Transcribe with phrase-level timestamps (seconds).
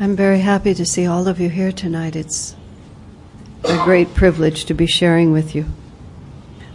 [0.00, 2.14] I'm very happy to see all of you here tonight.
[2.14, 2.54] It's
[3.64, 5.66] a great privilege to be sharing with you.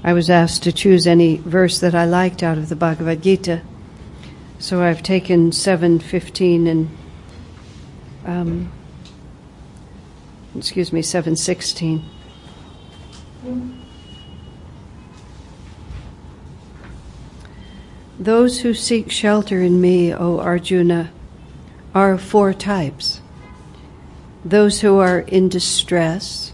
[0.03, 3.61] I was asked to choose any verse that I liked out of the Bhagavad Gita,
[4.59, 6.97] so I've taken 715 and
[8.25, 8.73] um,
[10.53, 12.03] excuse me 716.
[18.19, 21.09] Those who seek shelter in me, O Arjuna,
[21.93, 23.21] are four types
[24.45, 26.51] those who are in distress,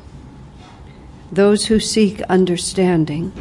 [1.32, 3.32] those who seek understanding,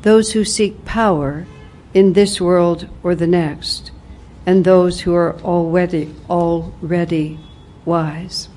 [0.00, 1.46] those who seek power
[1.92, 3.90] in this world or the next,
[4.46, 7.38] and those who are already already
[7.84, 8.48] wise.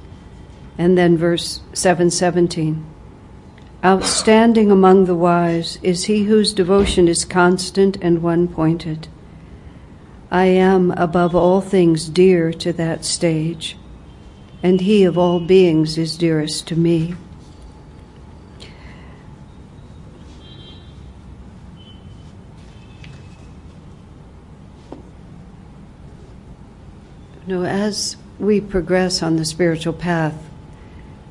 [0.78, 2.86] And then verse 717.
[3.84, 9.10] Outstanding among the wise is he whose devotion is constant and one pointed.
[10.32, 13.78] I am above all things dear to that stage,
[14.64, 17.16] and he of all beings is dearest to me.
[27.46, 30.50] You know, as we progress on the spiritual path,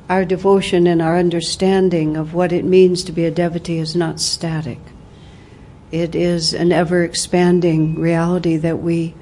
[0.07, 4.19] our devotion and our understanding of what it means to be a devotee is not
[4.19, 4.90] static.
[5.91, 9.13] It is an ever expanding reality that we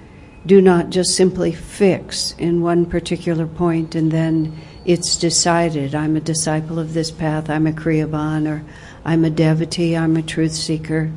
[0.45, 6.21] do not just simply fix in one particular point and then it's decided I'm a
[6.21, 8.63] disciple of this path, I'm a Kriyaban, or
[9.03, 11.11] I'm a devotee, I'm a truth seeker.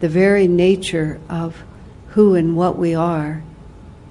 [0.00, 1.64] The very nature of
[2.08, 3.42] who and what we are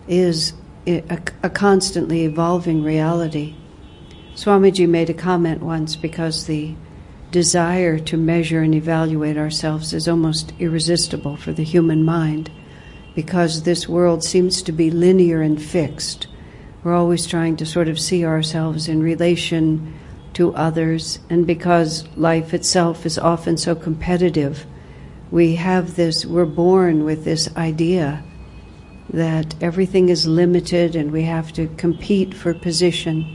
[0.07, 0.53] is
[0.87, 1.03] a,
[1.43, 3.55] a constantly evolving reality.
[4.35, 6.75] Swamiji made a comment once because the
[7.31, 12.49] desire to measure and evaluate ourselves is almost irresistible for the human mind
[13.13, 16.27] because this world seems to be linear and fixed.
[16.83, 19.93] We're always trying to sort of see ourselves in relation
[20.33, 24.65] to others, and because life itself is often so competitive,
[25.31, 28.23] we have this, we're born with this idea
[29.11, 33.25] that everything is limited and we have to compete for position.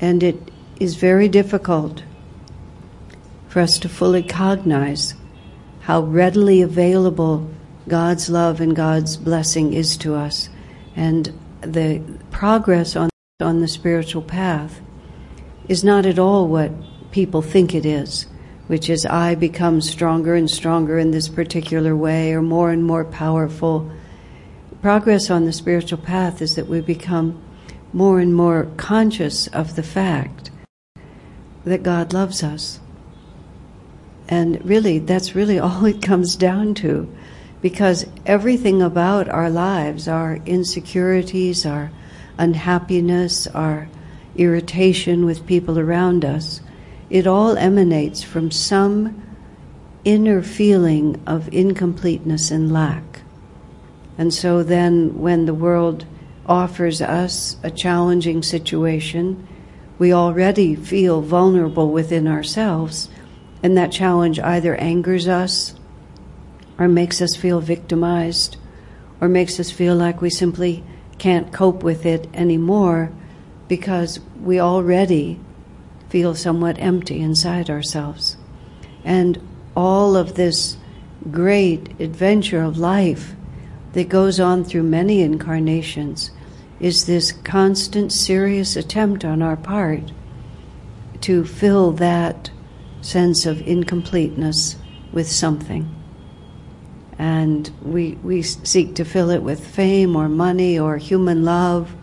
[0.00, 0.36] And it
[0.80, 2.02] is very difficult
[3.54, 5.14] for us to fully cognize
[5.82, 7.48] how readily available
[7.86, 10.48] God's love and God's blessing is to us.
[10.96, 13.10] And the progress on,
[13.40, 14.80] on the spiritual path
[15.68, 16.72] is not at all what
[17.12, 18.26] people think it is,
[18.66, 23.04] which is I become stronger and stronger in this particular way or more and more
[23.04, 23.88] powerful.
[24.82, 27.40] Progress on the spiritual path is that we become
[27.92, 30.50] more and more conscious of the fact
[31.64, 32.80] that God loves us
[34.28, 37.12] and really, that's really all it comes down to.
[37.60, 41.90] Because everything about our lives, our insecurities, our
[42.36, 43.88] unhappiness, our
[44.36, 46.60] irritation with people around us,
[47.08, 49.22] it all emanates from some
[50.04, 53.20] inner feeling of incompleteness and lack.
[54.18, 56.04] And so then, when the world
[56.46, 59.46] offers us a challenging situation,
[59.98, 63.08] we already feel vulnerable within ourselves
[63.64, 65.74] and that challenge either angers us
[66.78, 68.58] or makes us feel victimized
[69.22, 70.84] or makes us feel like we simply
[71.16, 73.10] can't cope with it anymore
[73.66, 75.40] because we already
[76.10, 78.36] feel somewhat empty inside ourselves.
[79.02, 79.40] And
[79.74, 80.76] all of this
[81.30, 83.34] great adventure of life
[83.94, 86.30] that goes on through many incarnations
[86.80, 90.12] is this constant, serious attempt on our part
[91.22, 92.50] to fill that
[93.04, 94.76] sense of incompleteness
[95.12, 95.94] with something.
[97.18, 101.94] And we, we seek to fill it with fame or money or human love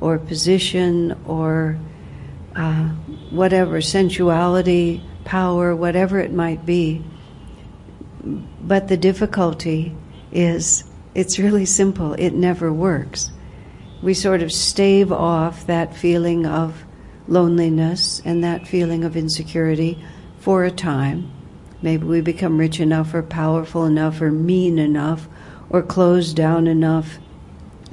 [0.00, 1.78] or position or
[2.56, 2.88] uh,
[3.30, 7.02] whatever, sensuality, power, whatever it might be.
[8.22, 9.94] But the difficulty
[10.32, 10.84] is
[11.14, 13.30] it's really simple, it never works.
[14.02, 16.84] We sort of stave off that feeling of
[17.28, 20.02] loneliness and that feeling of insecurity
[20.40, 21.30] for a time.
[21.82, 25.28] Maybe we become rich enough or powerful enough or mean enough
[25.68, 27.18] or closed down enough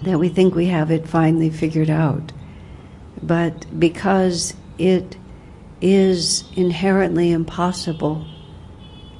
[0.01, 2.31] that we think we have it finally figured out.
[3.21, 5.17] But because it
[5.81, 8.25] is inherently impossible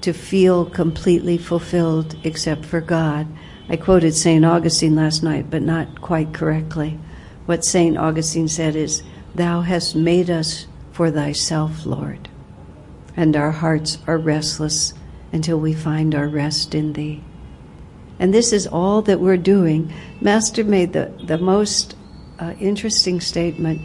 [0.01, 3.27] to feel completely fulfilled except for God.
[3.69, 4.45] I quoted St.
[4.45, 6.97] Augustine last night, but not quite correctly.
[7.45, 7.97] What St.
[7.97, 9.03] Augustine said is,
[9.35, 12.29] Thou hast made us for thyself, Lord
[13.17, 14.93] and our hearts are restless
[15.33, 17.21] until we find our rest in Thee.
[18.19, 19.91] And this is all that we're doing.
[20.21, 21.95] Master made the, the most
[22.39, 23.81] an interesting statement.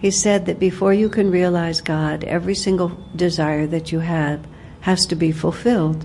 [0.00, 4.46] He said that before you can realize God, every single desire that you have
[4.80, 6.04] has to be fulfilled.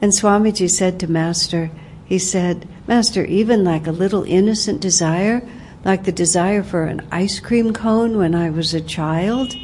[0.00, 1.70] And Swamiji said to Master,
[2.04, 5.46] he said, Master, even like a little innocent desire,
[5.84, 9.54] like the desire for an ice cream cone when I was a child?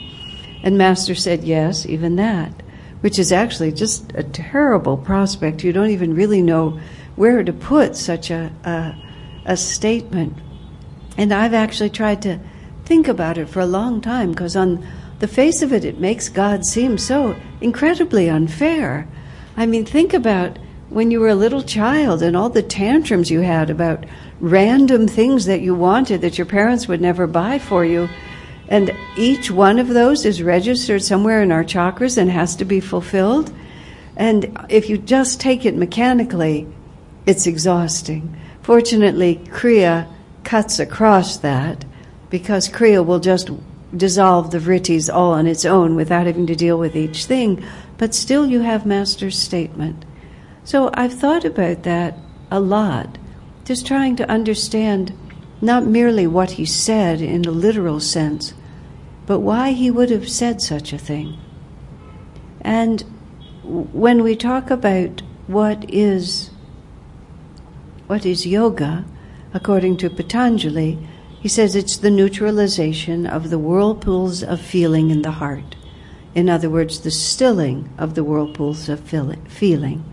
[0.65, 2.63] And Master said, Yes, even that,
[3.03, 5.63] which is actually just a terrible prospect.
[5.63, 6.81] You don't even really know
[7.17, 8.95] where to put such a, a,
[9.45, 10.39] a statement.
[11.19, 12.41] And I've actually tried to
[12.87, 14.85] think about it for a long time because, on
[15.19, 19.07] the face of it, it makes God seem so incredibly unfair.
[19.59, 20.59] I mean, think about
[20.89, 24.07] when you were a little child and all the tantrums you had about
[24.41, 28.09] random things that you wanted that your parents would never buy for you.
[28.69, 32.81] And each one of those is registered somewhere in our chakras and has to be
[32.81, 33.53] fulfilled.
[34.17, 36.67] And if you just take it mechanically,
[37.27, 38.37] it's exhausting.
[38.63, 40.09] Fortunately, Kriya
[40.45, 41.85] cuts across that
[42.31, 43.51] because Kriya will just
[43.97, 47.65] dissolve the vrittis all on its own without having to deal with each thing.
[47.99, 50.05] But still, you have Master's statement.
[50.65, 52.17] So I've thought about that
[52.51, 53.19] a lot,
[53.65, 55.13] just trying to understand
[55.65, 58.55] not merely what he said in a literal sense,
[59.27, 61.39] but why he would have said such a thing.
[62.61, 63.03] And
[63.65, 66.51] when we talk about what is
[68.07, 69.05] what is yoga,
[69.55, 70.99] according to Patanjali,
[71.41, 75.77] he says it's the neutralization of the whirlpools of feeling in the heart.
[76.35, 80.05] In other words, the stilling of the whirlpools of feeling.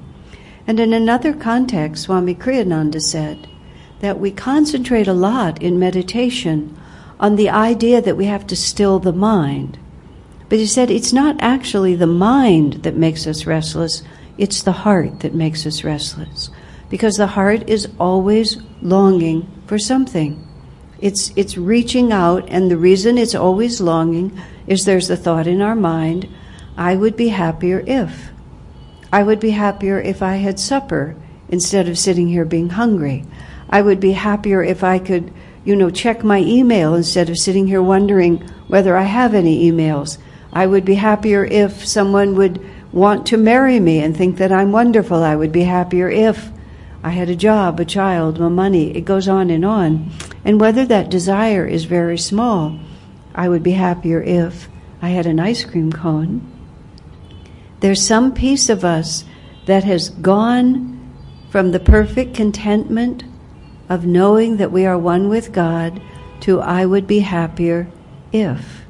[0.65, 3.49] And in another context, Swami Kriyananda said
[4.01, 6.77] that we concentrate a lot in meditation
[7.19, 9.77] on the idea that we have to still the mind.
[10.49, 14.03] But he said it's not actually the mind that makes us restless,
[14.37, 16.49] it's the heart that makes us restless.
[16.89, 20.45] Because the heart is always longing for something.
[20.99, 24.37] It's, it's reaching out, and the reason it's always longing
[24.67, 26.27] is there's the thought in our mind
[26.75, 28.31] I would be happier if.
[29.13, 31.15] I would be happier if I had supper
[31.49, 33.25] instead of sitting here being hungry.
[33.71, 35.33] I would be happier if I could,
[35.63, 38.37] you know, check my email instead of sitting here wondering
[38.67, 40.17] whether I have any emails.
[40.53, 44.71] I would be happier if someone would want to marry me and think that I'm
[44.71, 45.23] wonderful.
[45.23, 46.51] I would be happier if
[47.03, 48.95] I had a job, a child, my money.
[48.95, 50.11] It goes on and on.
[50.43, 52.77] And whether that desire is very small,
[53.33, 54.67] I would be happier if
[55.01, 56.51] I had an ice cream cone
[57.81, 59.25] there's some piece of us
[59.65, 60.99] that has gone
[61.49, 63.23] from the perfect contentment
[63.91, 66.01] of knowing that we are one with God
[66.39, 67.89] to I would be happier
[68.31, 68.85] if.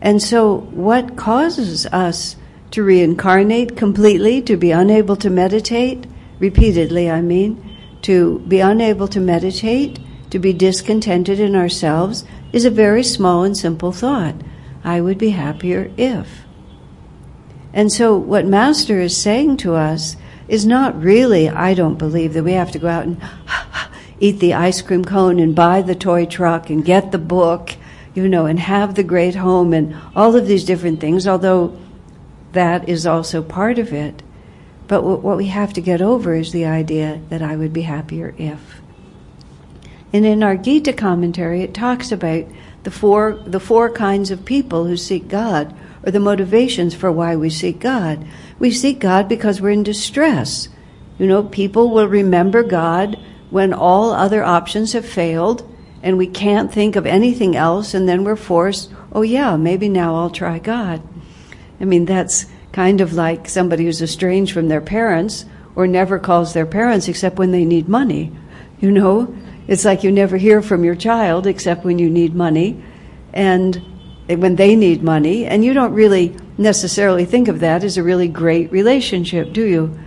[0.00, 2.36] And so, what causes us
[2.70, 6.06] to reincarnate completely, to be unable to meditate,
[6.38, 7.60] repeatedly, I mean,
[8.02, 9.98] to be unable to meditate,
[10.30, 14.36] to be discontented in ourselves, is a very small and simple thought.
[14.84, 16.44] I would be happier if.
[17.72, 20.16] And so, what Master is saying to us
[20.48, 23.20] is not really, I don't believe, that we have to go out and
[24.20, 27.76] eat the ice cream cone and buy the toy truck and get the book,
[28.14, 31.78] you know, and have the great home and all of these different things, although
[32.52, 34.22] that is also part of it.
[34.88, 38.34] But what we have to get over is the idea that I would be happier
[38.38, 38.80] if.
[40.14, 42.46] And in our Gita commentary, it talks about
[42.84, 45.76] the four, the four kinds of people who seek God
[46.08, 48.26] or the motivations for why we seek God.
[48.58, 50.70] We seek God because we're in distress.
[51.18, 53.18] You know, people will remember God
[53.50, 55.70] when all other options have failed
[56.02, 60.14] and we can't think of anything else, and then we're forced, oh, yeah, maybe now
[60.14, 61.02] I'll try God.
[61.78, 65.44] I mean, that's kind of like somebody who's estranged from their parents
[65.76, 68.32] or never calls their parents except when they need money.
[68.80, 69.36] You know,
[69.66, 72.82] it's like you never hear from your child except when you need money.
[73.34, 73.82] And
[74.28, 78.28] when they need money, and you don't really necessarily think of that as a really
[78.28, 79.98] great relationship, do you?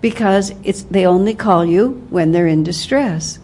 [0.00, 3.38] Because it's they only call you when they're in distress.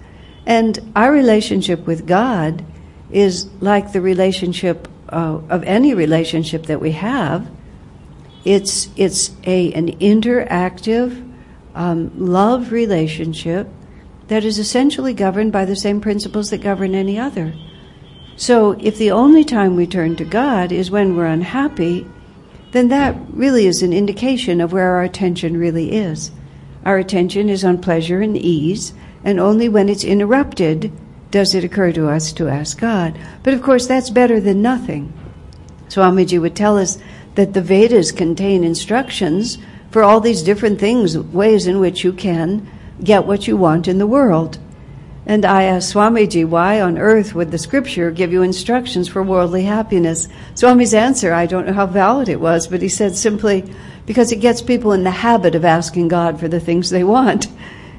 [0.46, 2.64] And our relationship with God
[3.10, 7.50] is like the relationship uh, of any relationship that we have.
[8.44, 11.30] It's it's a an interactive
[11.74, 13.68] um, love relationship
[14.28, 17.54] that is essentially governed by the same principles that govern any other.
[18.36, 22.06] So if the only time we turn to God is when we're unhappy,
[22.72, 26.30] then that really is an indication of where our attention really is.
[26.84, 30.90] Our attention is on pleasure and ease, and only when it's interrupted
[31.30, 33.18] does it occur to us to ask God.
[33.42, 35.12] But of course, that's better than nothing.
[35.88, 36.98] Swamiji would tell us
[37.34, 39.58] that the Vedas contain instructions
[39.90, 42.68] for all these different things, ways in which you can
[43.02, 44.58] get what you want in the world.
[45.24, 49.62] And I asked Swamiji, why on earth would the scripture give you instructions for worldly
[49.62, 50.28] happiness?
[50.54, 53.72] Swami's answer, I don't know how valid it was, but he said simply,
[54.04, 57.46] because it gets people in the habit of asking God for the things they want.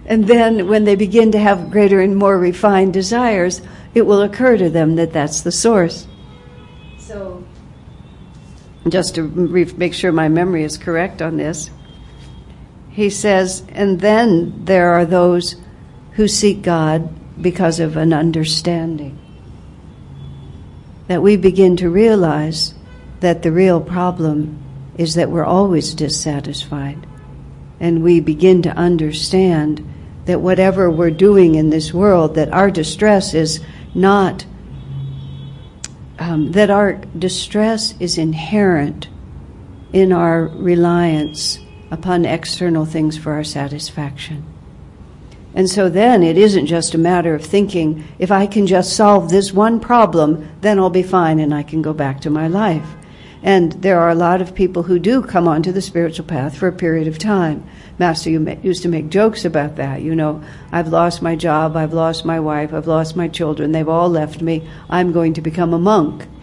[0.06, 3.62] And then when they begin to have greater and more refined desires,
[3.94, 6.08] it will occur to them that that's the source.
[6.98, 7.44] So,
[8.90, 11.70] just to re- make sure my memory is correct on this,
[12.90, 15.56] he says, and then there are those
[16.14, 17.10] who seek God
[17.42, 19.18] because of an understanding.
[21.08, 22.74] That we begin to realize
[23.20, 24.60] that the real problem
[24.98, 27.08] is that we're always dissatisfied.
[27.80, 29.90] And we begin to understand
[30.26, 33.60] that whatever we're doing in this world, that our distress is
[33.94, 34.46] not,
[36.20, 39.08] um, that our distress is inherent
[39.92, 41.60] in our reliance
[41.92, 44.53] upon external things for our satisfaction.
[45.56, 49.30] And so then it isn't just a matter of thinking, if I can just solve
[49.30, 52.88] this one problem, then I'll be fine and I can go back to my life.
[53.44, 56.70] And there are a lot of people who do come onto the spiritual path for
[56.70, 57.68] a period of time.
[58.00, 60.02] Master you used to make jokes about that.
[60.02, 60.42] You know,
[60.72, 64.42] I've lost my job, I've lost my wife, I've lost my children, they've all left
[64.42, 66.26] me, I'm going to become a monk.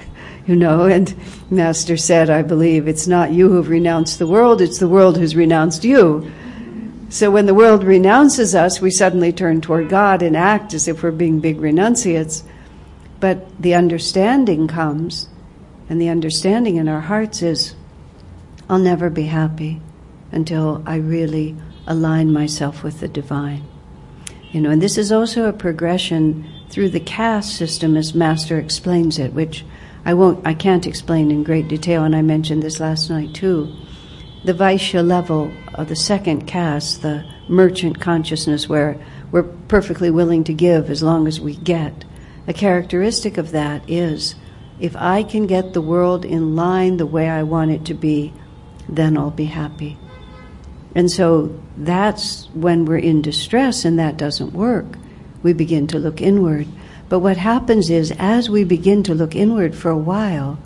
[0.47, 1.15] You know, and
[1.51, 5.37] Master said, I believe, it's not you who've renounced the world, it's the world who's
[5.37, 6.33] renounced you.
[7.11, 11.03] So when the world renounces us, we suddenly turn toward God and act as if
[11.03, 12.45] we're being big renunciates.
[13.19, 15.29] But the understanding comes,
[15.89, 17.75] and the understanding in our hearts is
[18.69, 19.83] I'll never be happy
[20.31, 23.65] until I really align myself with the divine.
[24.53, 29.19] You know, and this is also a progression through the caste system as Master explains
[29.19, 29.65] it, which
[30.05, 33.75] I won't I can't explain in great detail, and I mentioned this last night too
[34.45, 38.97] the Vaishya level of the second caste, the merchant consciousness, where
[39.33, 42.05] we're perfectly willing to give as long as we get.
[42.47, 44.35] A characteristic of that is
[44.79, 48.33] if I can get the world in line the way I want it to be,
[48.89, 49.99] then I'll be happy.
[50.95, 54.87] And so that's when we're in distress and that doesn't work.
[55.43, 56.67] We begin to look inward.
[57.09, 60.59] But what happens is, as we begin to look inward for a while,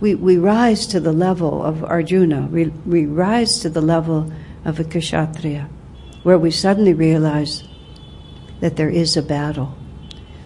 [0.00, 4.32] we, we rise to the level of Arjuna, we, we rise to the level
[4.64, 5.68] of a Kshatriya,
[6.22, 7.64] where we suddenly realize
[8.60, 9.76] that there is a battle.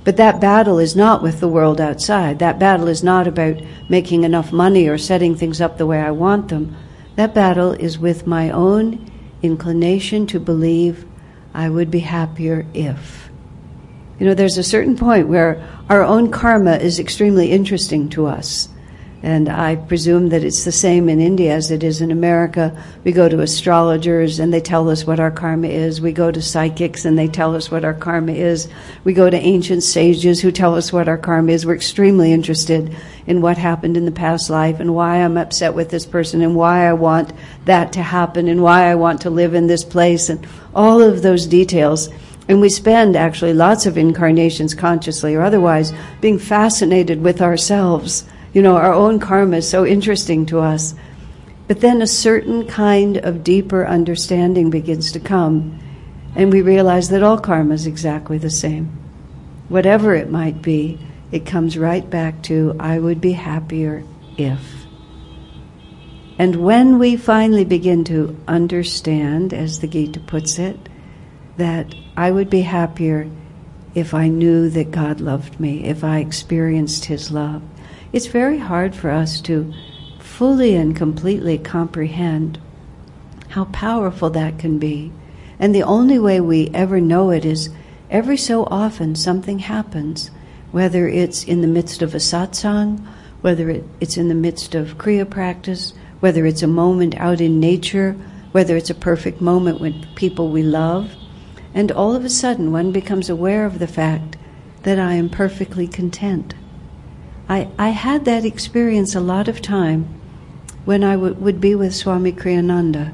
[0.04, 2.40] But that battle is not with the world outside.
[2.40, 6.10] That battle is not about making enough money or setting things up the way I
[6.10, 6.76] want them.
[7.16, 9.10] That battle is with my own
[9.42, 11.04] inclination to believe
[11.54, 13.30] I would be happier if.
[14.18, 18.68] You know, there's a certain point where our own karma is extremely interesting to us.
[19.24, 22.76] And I presume that it's the same in India as it is in America.
[23.04, 26.00] We go to astrologers and they tell us what our karma is.
[26.00, 28.68] We go to psychics and they tell us what our karma is.
[29.04, 31.64] We go to ancient sages who tell us what our karma is.
[31.64, 35.90] We're extremely interested in what happened in the past life and why I'm upset with
[35.90, 37.32] this person and why I want
[37.66, 41.22] that to happen and why I want to live in this place and all of
[41.22, 42.08] those details.
[42.48, 48.62] And we spend actually lots of incarnations consciously or otherwise being fascinated with ourselves you
[48.62, 50.94] know, our own karma is so interesting to us.
[51.68, 55.78] But then a certain kind of deeper understanding begins to come,
[56.36, 58.86] and we realize that all karma is exactly the same.
[59.68, 60.98] Whatever it might be,
[61.30, 64.04] it comes right back to I would be happier
[64.36, 64.60] if.
[66.38, 70.76] And when we finally begin to understand, as the Gita puts it,
[71.56, 73.30] that I would be happier
[73.94, 77.62] if I knew that God loved me, if I experienced His love,
[78.12, 79.72] it's very hard for us to
[80.18, 82.58] fully and completely comprehend
[83.48, 85.12] how powerful that can be.
[85.58, 87.70] And the only way we ever know it is
[88.10, 90.30] every so often something happens,
[90.72, 93.06] whether it's in the midst of a satsang,
[93.40, 97.60] whether it, it's in the midst of Kriya practice, whether it's a moment out in
[97.60, 98.16] nature,
[98.52, 101.14] whether it's a perfect moment with people we love.
[101.74, 104.36] And all of a sudden, one becomes aware of the fact
[104.82, 106.54] that I am perfectly content.
[107.52, 110.08] I, I had that experience a lot of time
[110.86, 113.12] when I w- would be with Swami Kriyananda.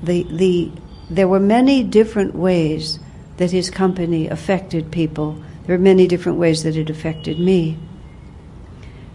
[0.00, 0.70] The, the,
[1.10, 3.00] there were many different ways
[3.38, 5.42] that his company affected people.
[5.66, 7.76] There were many different ways that it affected me.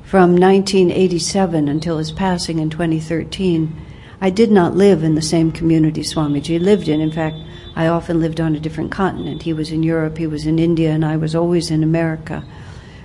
[0.03, 3.73] From 1987 until his passing in 2013,
[4.19, 6.99] I did not live in the same community Swamiji lived in.
[6.99, 7.37] In fact,
[7.77, 9.43] I often lived on a different continent.
[9.43, 12.43] He was in Europe, he was in India, and I was always in America.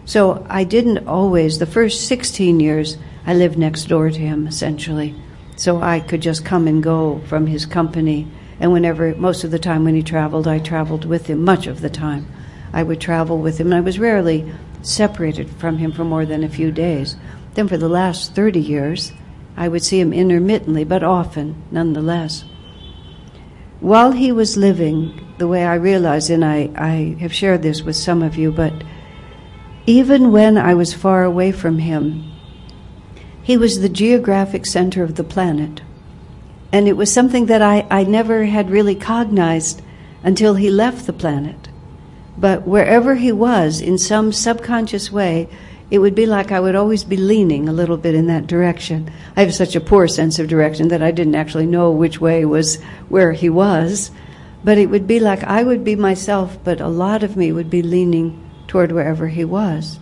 [0.04, 5.14] So I didn't always, the first 16 years, I lived next door to him essentially.
[5.56, 8.28] So I could just come and go from his company.
[8.60, 11.80] And whenever, most of the time when he traveled, I traveled with him, much of
[11.80, 12.26] the time.
[12.72, 13.68] I would travel with him.
[13.68, 17.16] And I was rarely separated from him for more than a few days.
[17.54, 19.12] Then, for the last 30 years,
[19.56, 22.44] I would see him intermittently, but often, nonetheless.
[23.80, 27.96] While he was living, the way I realized, and I, I have shared this with
[27.96, 28.72] some of you, but
[29.86, 32.30] even when I was far away from him,
[33.42, 35.82] he was the geographic center of the planet.
[36.72, 39.82] And it was something that I, I never had really cognized
[40.22, 41.68] until he left the planet.
[42.38, 45.48] But wherever he was, in some subconscious way,
[45.90, 49.10] it would be like I would always be leaning a little bit in that direction.
[49.36, 52.44] I have such a poor sense of direction that I didn't actually know which way
[52.46, 54.10] was where he was.
[54.64, 57.68] But it would be like I would be myself, but a lot of me would
[57.68, 59.98] be leaning toward wherever he was.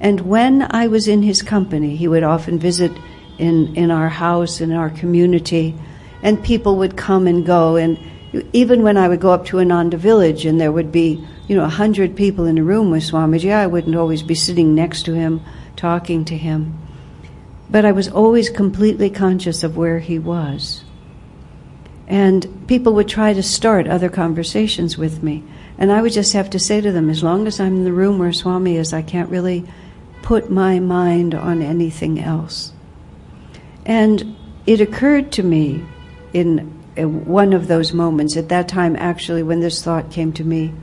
[0.00, 2.92] And when I was in his company, he would often visit
[3.38, 5.74] in, in our house, in our community,
[6.22, 7.76] and people would come and go.
[7.76, 7.98] And
[8.52, 11.64] even when I would go up to Ananda village and there would be, you know,
[11.64, 15.14] a hundred people in a room with Swamiji, I wouldn't always be sitting next to
[15.14, 15.42] him,
[15.76, 16.78] talking to him.
[17.68, 20.82] But I was always completely conscious of where he was.
[22.10, 25.44] And people would try to start other conversations with me.
[25.78, 27.92] And I would just have to say to them, as long as I'm in the
[27.92, 29.64] room where Swami is, I can't really
[30.20, 32.72] put my mind on anything else.
[33.86, 34.36] And
[34.66, 35.84] it occurred to me
[36.32, 36.58] in
[36.96, 40.74] one of those moments, at that time actually, when this thought came to me,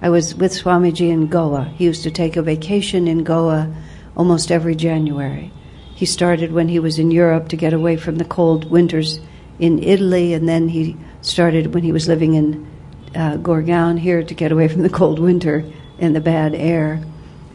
[0.00, 1.64] I was with Swamiji in Goa.
[1.74, 3.74] He used to take a vacation in Goa
[4.16, 5.52] almost every January.
[5.96, 9.18] He started when he was in Europe to get away from the cold winters
[9.58, 12.70] in Italy, and then he started when he was living in
[13.14, 15.64] uh, Gurgaon here to get away from the cold winter
[15.98, 17.02] and the bad air.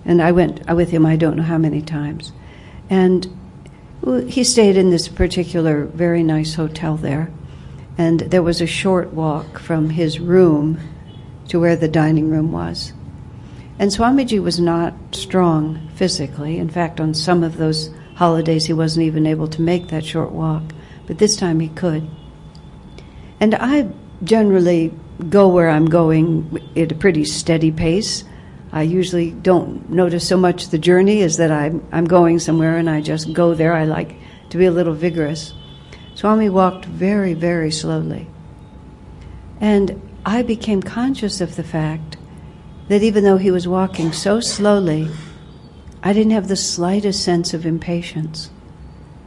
[0.05, 2.31] And I went with him, I don't know how many times.
[2.89, 3.27] And
[4.27, 7.31] he stayed in this particular very nice hotel there.
[7.97, 10.79] And there was a short walk from his room
[11.49, 12.93] to where the dining room was.
[13.77, 16.57] And Swamiji was not strong physically.
[16.57, 20.31] In fact, on some of those holidays, he wasn't even able to make that short
[20.31, 20.63] walk.
[21.09, 22.07] But this time he could.
[23.39, 23.89] And I
[24.23, 24.93] generally
[25.27, 28.23] go where I'm going at a pretty steady pace.
[28.71, 32.87] I usually don't notice so much the journey as that I'm, I'm going somewhere and
[32.87, 33.73] I just go there.
[33.73, 34.17] I like
[34.51, 35.55] to be a little vigorous.
[36.13, 38.27] Swami walked very, very slowly.
[39.59, 42.17] And I became conscious of the fact
[42.87, 45.09] that even though he was walking so slowly,
[46.03, 48.51] I didn't have the slightest sense of impatience.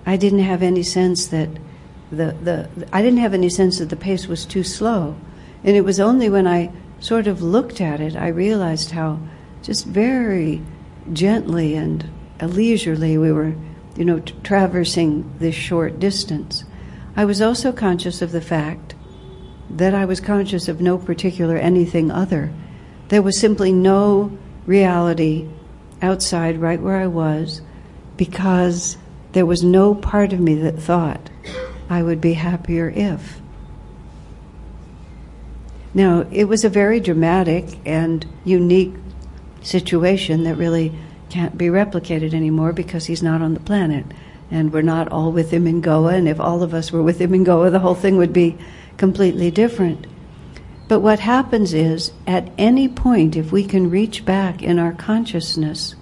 [0.07, 1.49] I didn't have any sense that
[2.13, 5.17] the, the I didn't have any sense that the pace was too slow.
[5.65, 6.71] And it was only when I
[7.01, 9.19] sort of looked at it, I realized how
[9.63, 10.63] just very
[11.13, 12.09] gently and
[12.41, 13.55] leisurely we were,
[13.97, 16.65] you know, traversing this short distance.
[17.17, 18.95] I was also conscious of the fact
[19.71, 22.53] that I was conscious of no particular anything other.
[23.09, 25.49] There was simply no reality
[26.01, 27.63] outside right where I was
[28.17, 28.97] because
[29.33, 31.31] there was no part of me that thought
[31.89, 33.41] I would be happier if.
[35.95, 38.95] Now, it was a very dramatic and unique
[39.61, 40.93] situation that really
[41.29, 44.07] can't be replicated anymore because he's not on the planet.
[44.51, 47.21] And we're not all with him in Goa, and if all of us were with
[47.21, 48.59] him in Goa, the whole thing would be
[48.99, 50.07] completely different.
[50.89, 55.95] But what happens is, at any point, if we can reach back in our consciousness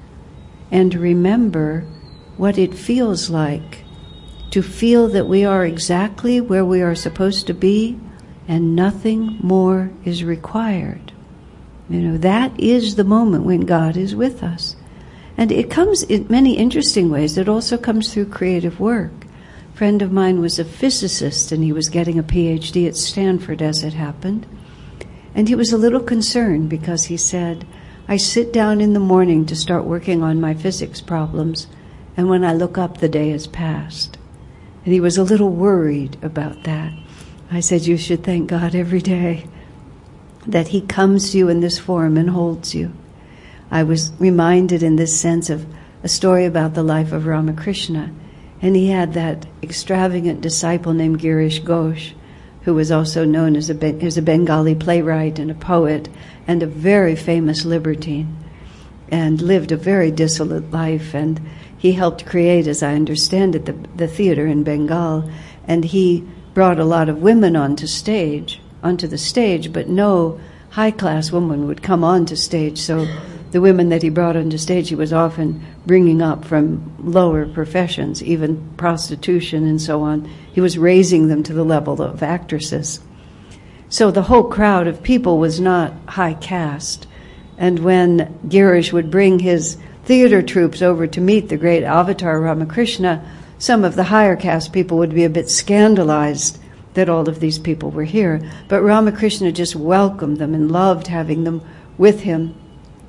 [0.71, 1.87] and remember
[2.37, 3.80] what it feels like
[4.51, 7.99] to feel that we are exactly where we are supposed to be
[8.49, 11.13] and nothing more is required.
[11.89, 14.77] You know, that is the moment when God is with us.
[15.37, 17.39] And it comes in many interesting ways.
[17.39, 19.13] It also comes through creative work.
[19.73, 23.63] A friend of mine was a physicist and he was getting a PhD at Stanford
[23.63, 24.47] as it happened.
[25.35, 27.67] And he was a little concerned because he said,
[28.09, 31.69] I sit down in the morning to start working on my physics problems,
[32.17, 34.19] and when I look up, the day has passed.
[34.85, 36.93] And he was a little worried about that.
[37.51, 39.47] I said, You should thank God every day
[40.47, 42.93] that He comes to you in this form and holds you.
[43.71, 45.67] I was reminded in this sense of
[46.03, 48.13] a story about the life of Ramakrishna.
[48.63, 52.13] And he had that extravagant disciple named Girish Ghosh,
[52.63, 56.09] who was also known as a, as a Bengali playwright and a poet
[56.47, 58.37] and a very famous libertine,
[59.11, 61.15] and lived a very dissolute life.
[61.15, 61.41] And
[61.81, 65.31] he helped create, as I understand it, the, the theater in Bengal.
[65.67, 70.39] And he brought a lot of women onto stage, onto the stage, but no
[70.69, 72.77] high class woman would come onto stage.
[72.77, 73.07] So
[73.53, 78.23] the women that he brought onto stage, he was often bringing up from lower professions,
[78.23, 80.31] even prostitution and so on.
[80.53, 83.01] He was raising them to the level of actresses.
[83.89, 87.07] So the whole crowd of people was not high caste,
[87.57, 89.79] And when Girish would bring his
[90.11, 93.25] theater troupes over to meet the great avatar Ramakrishna,
[93.61, 96.59] some of the higher caste people would be a bit scandalized
[96.95, 98.41] that all of these people were here.
[98.67, 101.63] But Ramakrishna just welcomed them and loved having them
[101.97, 102.57] with him.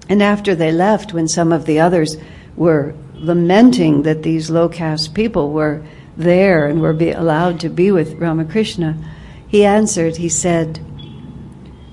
[0.09, 2.17] And after they left, when some of the others
[2.55, 5.83] were lamenting that these low caste people were
[6.15, 8.95] there and were allowed to be with Ramakrishna,
[9.47, 10.79] he answered, he said,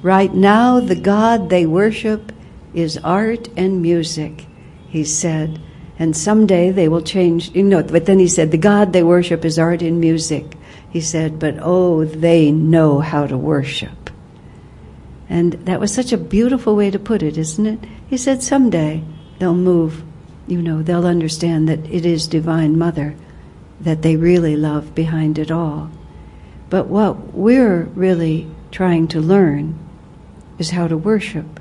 [0.03, 2.31] Right now, the God they worship
[2.75, 4.45] is art and music,
[4.89, 5.61] he said.
[5.99, 9.45] And someday they will change, you know, but then he said, the God they worship
[9.45, 10.57] is art and music.
[10.91, 14.11] He said, but oh, they know how to worship.
[15.29, 17.81] And that was such a beautiful way to put it, isn't it?
[18.09, 19.03] He said, someday
[19.39, 20.03] they'll move,
[20.47, 23.15] you know, they'll understand that it is Divine Mother
[23.81, 25.91] that they really love behind it all.
[26.71, 29.79] But what we're really trying to learn
[30.59, 31.61] is how to worship,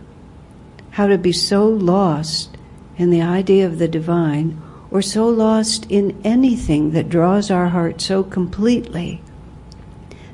[0.92, 2.57] how to be so lost
[2.98, 8.02] in the idea of the divine or so lost in anything that draws our heart
[8.02, 9.22] so completely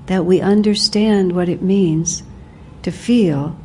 [0.05, 2.23] that we understand what it means
[2.81, 3.57] to feel,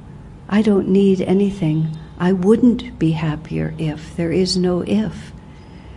[0.48, 1.96] I don't need anything.
[2.18, 4.16] I wouldn't be happier if.
[4.16, 5.32] There is no if.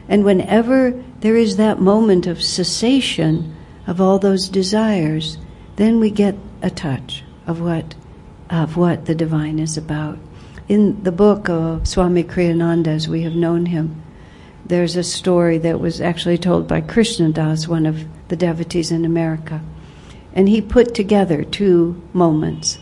[0.09, 3.55] And whenever there is that moment of cessation
[3.87, 5.37] of all those desires,
[5.77, 7.95] then we get a touch of what
[8.49, 10.19] of what the divine is about.
[10.71, 14.01] In the book of Swami Kriyananda, as we have known him,
[14.65, 19.03] there's a story that was actually told by Krishna Das, one of the devotees in
[19.03, 19.59] America.
[20.33, 22.79] And he put together two moments.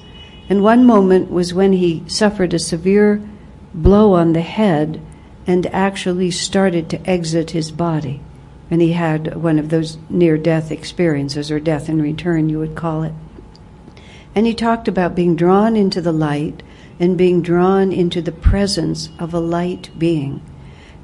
[0.49, 3.27] And one moment was when he suffered a severe
[3.73, 5.01] blow on the head
[5.47, 8.21] and actually started to exit his body.
[8.69, 12.75] And he had one of those near death experiences, or death in return, you would
[12.75, 13.13] call it.
[14.35, 16.61] And he talked about being drawn into the light
[16.99, 20.41] and being drawn into the presence of a light being.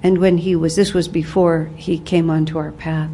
[0.04, 3.10] And when he was, this was before he came onto our path,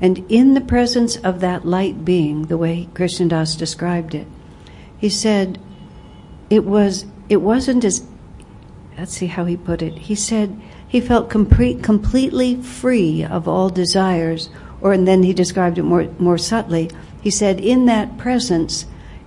[0.00, 4.26] and in the presence of that light being, the way Krishna Das described it,
[4.98, 5.60] he said,
[6.50, 8.04] it was, it wasn't as,
[8.98, 9.96] let's see how he put it.
[9.96, 15.78] He said he felt complete, completely free of all desires, or and then he described
[15.78, 16.90] it more, more subtly.
[17.20, 18.86] He said, in that presence,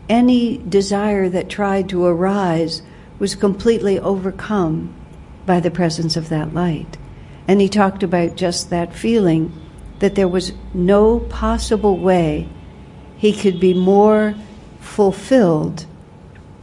[0.09, 2.81] any desire that tried to arise
[3.19, 4.93] was completely overcome
[5.45, 6.97] by the presence of that light.
[7.47, 9.53] And he talked about just that feeling
[9.99, 12.49] that there was no possible way
[13.17, 14.35] he could be more
[14.79, 15.85] fulfilled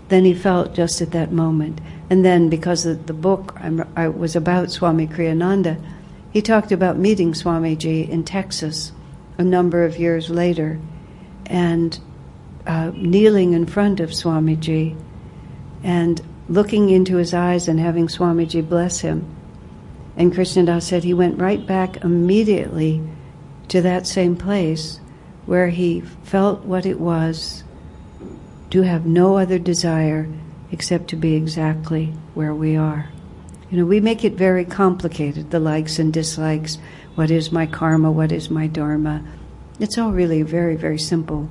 [0.08, 1.80] than he felt just at that moment.
[2.10, 3.56] And then, because the book
[3.96, 5.82] I was about Swami Kriyananda,
[6.30, 8.92] he talked about meeting Swamiji in Texas
[9.38, 10.78] a number of years later
[11.46, 11.98] and
[12.66, 14.96] uh, kneeling in front of Swamiji
[15.82, 16.20] and
[16.52, 19.24] looking into his eyes and having Swamiji bless him.
[20.16, 23.02] And Krishnadas said he went right back immediately
[23.68, 25.00] to that same place
[25.46, 27.64] where he felt what it was
[28.70, 30.28] to have no other desire
[30.70, 33.08] except to be exactly where we are.
[33.70, 36.76] You know, we make it very complicated the likes and dislikes.
[37.14, 38.12] What is my karma?
[38.12, 39.24] What is my dharma?
[39.80, 41.48] It's all really very, very simple.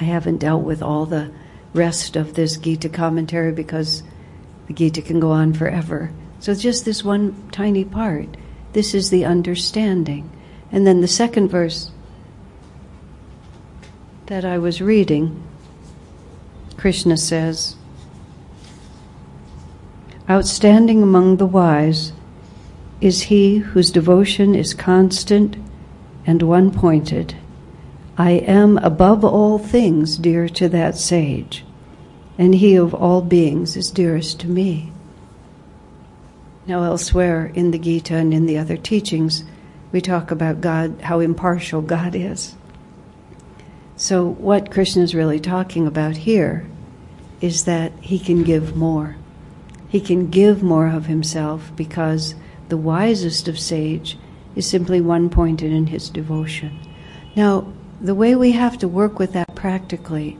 [0.00, 1.30] I haven't dealt with all the
[1.72, 4.02] rest of this Gita commentary because
[4.66, 6.12] the Gita can go on forever.
[6.40, 8.36] So, just this one tiny part.
[8.72, 10.30] This is the understanding.
[10.70, 11.90] And then the second verse
[14.26, 15.42] that I was reading,
[16.76, 17.76] Krishna says,
[20.28, 22.12] Outstanding among the wise
[23.00, 25.56] is he whose devotion is constant
[26.26, 27.36] and one pointed.
[28.18, 31.64] I am above all things dear to that sage,
[32.38, 34.92] and he of all beings is dearest to me.
[36.66, 39.44] Now, elsewhere in the Gita and in the other teachings,
[39.92, 42.54] we talk about God, how impartial God is.
[43.96, 46.66] So, what Krishna is really talking about here
[47.40, 49.16] is that he can give more.
[49.88, 52.34] He can give more of himself because
[52.68, 54.18] the wisest of sage
[54.56, 56.78] is simply one pointed in his devotion.
[57.36, 60.38] Now, the way we have to work with that practically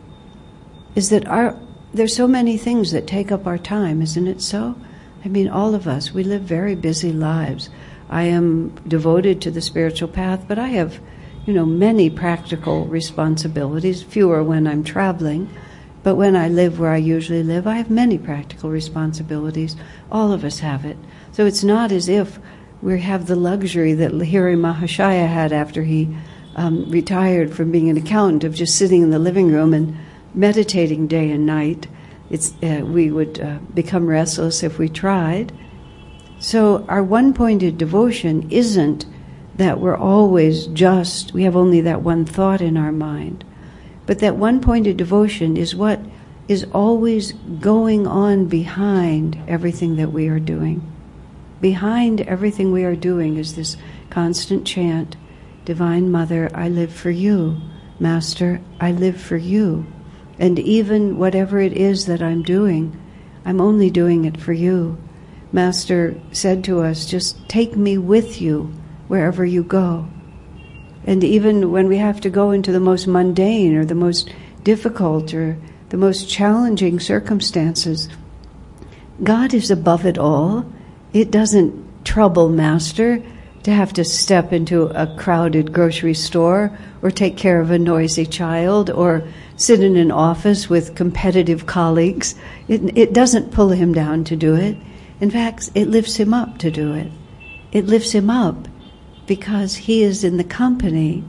[0.95, 1.57] is that our
[1.97, 4.77] there's so many things that take up our time, isn't it so?
[5.25, 7.71] I mean, all of us, we live very busy lives.
[8.11, 11.01] I am devoted to the spiritual path, but I have,
[11.47, 15.49] you know, many practical responsibilities, fewer when I'm traveling.
[16.03, 19.75] But when I live where I usually live, I have many practical responsibilities.
[20.13, 20.99] All of us have it.
[21.33, 22.39] So it's not as if
[22.83, 26.15] we have the luxury that Lahiri Mahashaya had after he
[26.55, 29.97] um, retired from being an accountant of just sitting in the living room and
[30.37, 31.88] meditating day and night.
[32.31, 35.53] it's, uh, we would uh, become restless if we tried.
[36.38, 39.07] So, our one pointed devotion isn't
[39.57, 43.44] that we're always just, we have only that one thought in our mind,
[44.05, 46.01] but that one pointed devotion is what
[46.46, 50.92] is always going on behind everything that we are doing.
[51.61, 53.77] Behind everything we are doing is this
[54.11, 55.16] constant chant
[55.64, 57.61] Divine Mother, I live for you.
[57.99, 59.85] Master, I live for you.
[60.38, 62.99] And even whatever it is that I'm doing,
[63.44, 64.99] I'm only doing it for you.
[65.53, 68.72] Master said to us, just take me with you
[69.09, 70.09] wherever you go.
[71.07, 74.31] And even when we have to go into the most mundane or the most
[74.64, 75.57] difficult or
[75.88, 78.09] the most challenging circumstances,
[79.22, 80.70] God is above it all.
[81.12, 83.22] It doesn't trouble Master
[83.62, 88.27] to have to step into a crowded grocery store or take care of a noisy
[88.27, 89.22] child or
[89.57, 92.35] sit in an office with competitive colleagues.
[92.69, 94.77] It, it doesn't pull him down to do it.
[95.21, 97.11] In fact, it lifts him up to do it.
[97.73, 98.69] It lifts him up
[99.27, 101.25] because he is in the company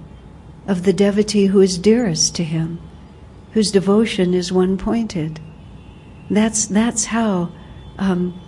[0.68, 2.80] of the devotee who is dearest to him,
[3.54, 5.40] whose devotion is one pointed.
[6.30, 7.52] That's, that's how
[7.98, 8.40] um,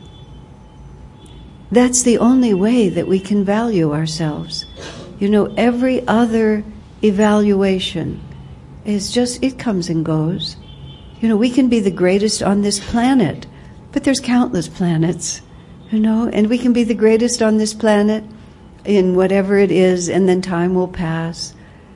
[1.72, 4.65] that's the only way that we can value ourselves.
[5.20, 6.63] You know, every other
[7.04, 8.22] evaluation
[8.86, 10.56] is just, it comes and goes.
[11.22, 13.46] You know, we can be the greatest on this planet,
[13.92, 15.42] but there's countless planets,
[15.92, 18.24] you know, and we can be the greatest on this planet
[18.86, 21.54] in whatever it is, and then time will pass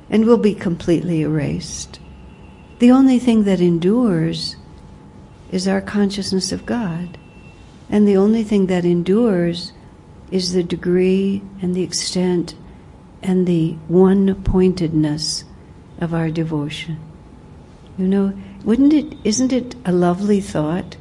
[0.10, 2.00] and we'll be completely erased.
[2.80, 4.58] The only thing that endures
[5.52, 7.18] is our consciousness of God.
[7.90, 9.72] And the only thing that endures
[10.32, 12.56] is the degree and the extent
[13.22, 15.46] and the one pointedness
[16.04, 17.00] of our devotion.
[17.98, 20.98] You know, wouldn't it, isn't it a lovely thought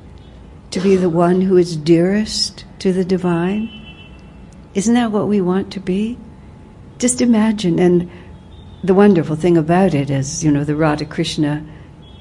[0.70, 3.70] to be the one who is dearest to the divine?
[4.74, 6.18] Isn't that what we want to be?
[6.98, 7.78] Just imagine.
[7.78, 8.10] And
[8.82, 11.64] the wonderful thing about it is, you know, the Radha Krishna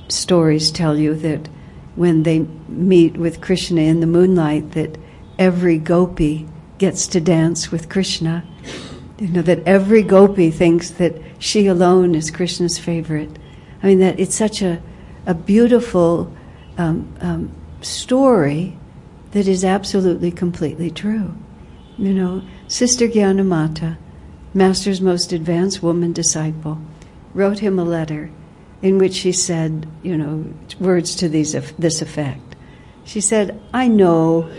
[0.08, 1.48] stories tell you that
[1.96, 4.98] when they meet with Krishna in the moonlight that
[5.38, 8.44] every gopi gets to dance with Krishna.
[9.22, 13.30] You know, that every gopi thinks that she alone is Krishna's favorite.
[13.84, 14.82] I mean, that it's such a,
[15.28, 16.36] a beautiful
[16.80, 18.76] um, um, story
[19.34, 21.36] that is absolutely, completely true.
[22.00, 23.98] You know, Sister Gyanamata,
[24.56, 26.82] Master's most advanced woman disciple,
[27.36, 28.32] wrote him a letter
[28.82, 32.56] in which she said, you know, words to these, this effect.
[33.04, 34.52] She said, I know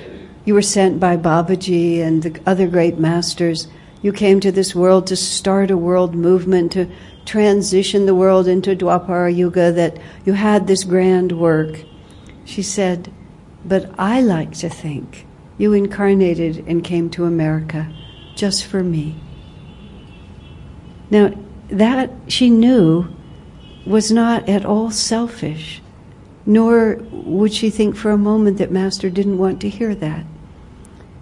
[0.44, 3.66] you were sent by Babaji and the other great masters.
[4.03, 6.88] You came to this world to start a world movement, to
[7.25, 11.85] transition the world into Dwapara Yuga, that you had this grand work.
[12.45, 13.12] She said,
[13.65, 17.93] But I like to think you incarnated and came to America
[18.35, 19.21] just for me.
[21.09, 21.33] Now,
[21.69, 23.07] that she knew
[23.87, 25.81] was not at all selfish,
[26.45, 30.25] nor would she think for a moment that Master didn't want to hear that.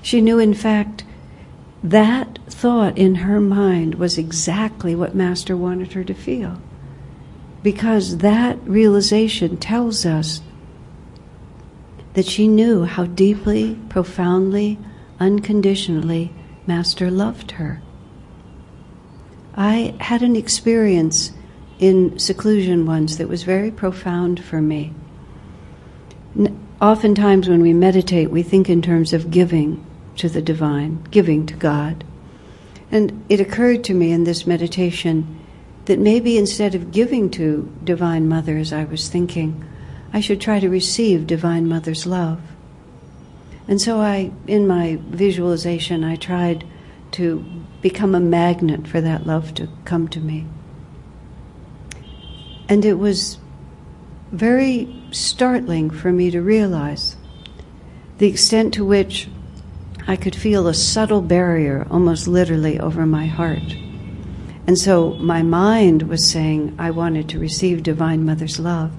[0.00, 1.04] She knew, in fact,
[1.82, 6.60] that thought in her mind was exactly what Master wanted her to feel.
[7.62, 10.42] Because that realization tells us
[12.14, 14.78] that she knew how deeply, profoundly,
[15.18, 16.32] unconditionally
[16.66, 17.80] Master loved her.
[19.54, 21.32] I had an experience
[21.78, 24.92] in seclusion once that was very profound for me.
[26.80, 29.84] Oftentimes, when we meditate, we think in terms of giving
[30.20, 32.04] to the divine, giving to God.
[32.92, 35.38] And it occurred to me in this meditation
[35.86, 39.64] that maybe instead of giving to Divine Mother as I was thinking,
[40.12, 42.40] I should try to receive Divine Mother's love.
[43.66, 46.66] And so I, in my visualization, I tried
[47.12, 47.44] to
[47.80, 50.46] become a magnet for that love to come to me.
[52.68, 53.38] And it was
[54.32, 57.16] very startling for me to realize
[58.18, 59.28] the extent to which
[60.10, 63.76] I could feel a subtle barrier almost literally over my heart.
[64.66, 68.90] And so my mind was saying I wanted to receive Divine Mother's love.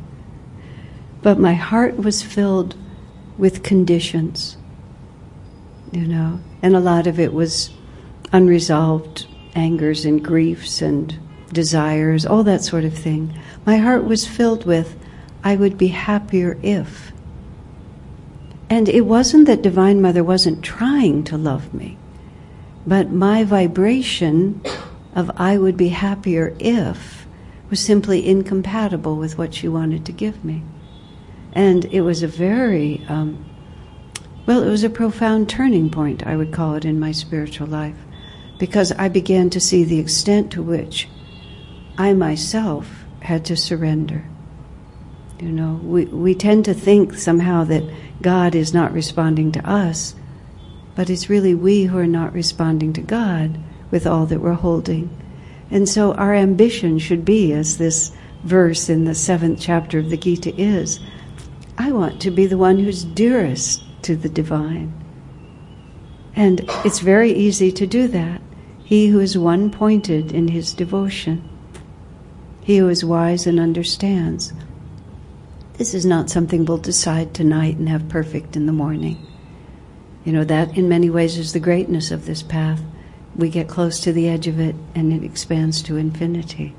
[1.22, 2.78] But my heart was filled
[3.38, 4.56] with conditions,
[5.92, 7.72] you know, and a lot of it was
[8.32, 11.20] unresolved angers and griefs and
[11.52, 13.38] desires, all that sort of thing.
[13.66, 14.96] My heart was filled with,
[15.44, 17.11] I would be happier if.
[18.72, 21.98] And it wasn't that Divine Mother wasn't trying to love me,
[22.88, 24.62] but my vibration
[25.14, 27.28] of I would be happier if
[27.70, 30.64] was simply incompatible with what she wanted to give me.
[31.52, 33.44] And it was a very, um,
[34.46, 37.98] well, it was a profound turning point, I would call it, in my spiritual life,
[38.58, 41.10] because I began to see the extent to which
[41.98, 44.31] I myself had to surrender.
[45.42, 47.84] You know, we, we tend to think somehow that
[48.22, 50.14] God is not responding to us,
[50.94, 53.58] but it's really we who are not responding to God
[53.90, 55.10] with all that we're holding.
[55.72, 58.12] And so our ambition should be, as this
[58.44, 61.00] verse in the seventh chapter of the Gita is,
[61.76, 64.94] I want to be the one who's dearest to the divine.
[66.36, 68.42] And it's very easy to do that.
[68.84, 71.48] He who is one pointed in his devotion,
[72.62, 74.54] he who is wise and understands.
[75.82, 79.18] This is not something we'll decide tonight and have perfect in the morning.
[80.24, 82.80] You know, that in many ways is the greatness of this path.
[83.36, 86.76] We get close to the edge of it and it expands to infinity.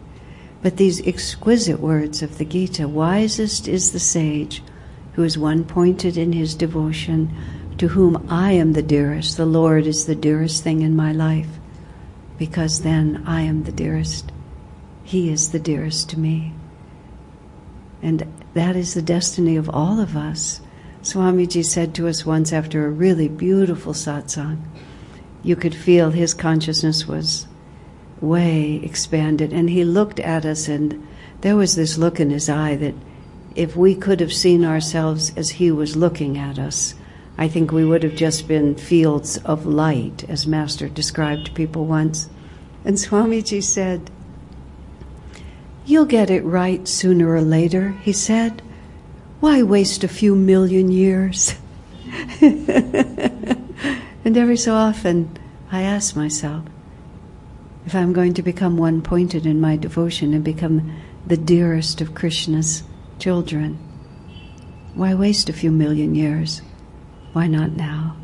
[0.62, 4.62] But these exquisite words of the Gita wisest is the sage
[5.14, 7.34] who is one pointed in his devotion,
[7.78, 9.36] to whom I am the dearest.
[9.36, 11.58] The Lord is the dearest thing in my life,
[12.38, 14.30] because then I am the dearest.
[15.02, 16.54] He is the dearest to me.
[18.00, 20.60] And that is the destiny of all of us.
[21.02, 24.62] Swamiji said to us once after a really beautiful satsang,
[25.42, 27.46] you could feel his consciousness was
[28.20, 31.06] way expanded, and he looked at us, and
[31.40, 32.94] there was this look in his eye that
[33.56, 36.94] if we could have seen ourselves as he was looking at us,
[37.36, 42.28] I think we would have just been fields of light, as Master described people once.
[42.84, 44.10] And Swamiji said,
[45.84, 48.62] You'll get it right sooner or later, he said.
[49.40, 51.56] Why waste a few million years?
[52.40, 55.36] and every so often
[55.70, 56.64] I ask myself
[57.84, 60.92] if I'm going to become one pointed in my devotion and become
[61.26, 62.84] the dearest of Krishna's
[63.18, 63.78] children,
[64.94, 66.62] why waste a few million years?
[67.32, 68.16] Why not now?